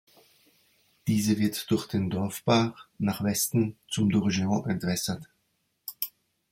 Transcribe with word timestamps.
Diese 1.05 1.37
wird 1.37 1.69
durch 1.69 1.85
den 1.87 2.09
Dorfbach 2.09 2.87
nach 2.97 3.23
Westen 3.23 3.77
zum 3.87 4.09
Durgeon 4.09 4.67
entwässert. 4.67 5.29